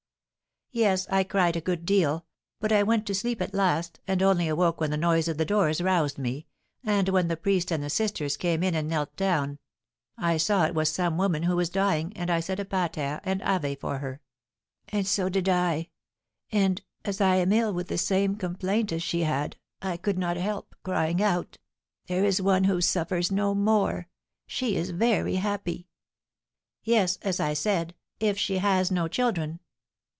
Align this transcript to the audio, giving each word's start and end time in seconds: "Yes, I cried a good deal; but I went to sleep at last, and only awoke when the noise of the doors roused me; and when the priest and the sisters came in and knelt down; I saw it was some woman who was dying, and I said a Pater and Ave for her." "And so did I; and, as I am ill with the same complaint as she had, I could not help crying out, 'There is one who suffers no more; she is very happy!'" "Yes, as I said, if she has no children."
"Yes, 0.73 1.05
I 1.09 1.25
cried 1.25 1.57
a 1.57 1.61
good 1.61 1.85
deal; 1.85 2.25
but 2.61 2.71
I 2.71 2.81
went 2.81 3.05
to 3.07 3.13
sleep 3.13 3.41
at 3.41 3.53
last, 3.53 3.99
and 4.07 4.23
only 4.23 4.47
awoke 4.47 4.79
when 4.79 4.89
the 4.89 4.95
noise 4.95 5.27
of 5.27 5.37
the 5.37 5.43
doors 5.43 5.81
roused 5.81 6.17
me; 6.17 6.47
and 6.85 7.09
when 7.09 7.27
the 7.27 7.35
priest 7.35 7.71
and 7.73 7.83
the 7.83 7.89
sisters 7.89 8.37
came 8.37 8.63
in 8.63 8.73
and 8.73 8.87
knelt 8.87 9.13
down; 9.17 9.59
I 10.17 10.37
saw 10.37 10.63
it 10.63 10.73
was 10.73 10.87
some 10.89 11.17
woman 11.17 11.43
who 11.43 11.57
was 11.57 11.69
dying, 11.69 12.15
and 12.15 12.31
I 12.31 12.39
said 12.39 12.57
a 12.57 12.63
Pater 12.63 13.19
and 13.25 13.41
Ave 13.41 13.75
for 13.75 13.97
her." 13.97 14.21
"And 14.87 15.05
so 15.05 15.27
did 15.27 15.49
I; 15.49 15.89
and, 16.53 16.81
as 17.03 17.19
I 17.19 17.35
am 17.35 17.51
ill 17.51 17.73
with 17.73 17.89
the 17.89 17.97
same 17.97 18.37
complaint 18.37 18.93
as 18.93 19.03
she 19.03 19.23
had, 19.23 19.57
I 19.81 19.97
could 19.97 20.17
not 20.17 20.37
help 20.37 20.73
crying 20.83 21.21
out, 21.21 21.57
'There 22.07 22.23
is 22.23 22.41
one 22.41 22.63
who 22.63 22.79
suffers 22.79 23.29
no 23.29 23.53
more; 23.53 24.07
she 24.47 24.77
is 24.77 24.91
very 24.91 25.35
happy!'" 25.35 25.89
"Yes, 26.81 27.17
as 27.23 27.41
I 27.41 27.55
said, 27.55 27.93
if 28.21 28.37
she 28.37 28.59
has 28.59 28.89
no 28.89 29.09
children." 29.09 29.59